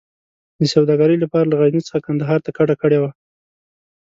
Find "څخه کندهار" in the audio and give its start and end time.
1.87-2.39